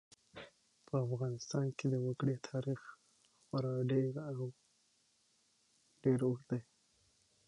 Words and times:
په 0.87 0.95
افغانستان 1.07 1.65
کې 1.77 1.85
د 1.93 1.95
وګړي 2.05 2.35
تاریخ 2.49 2.81
خورا 3.45 3.73
ډېر 3.91 4.13
او 4.29 4.39
ډېر 6.03 6.19
اوږد 6.27 6.45
دی. 6.51 6.61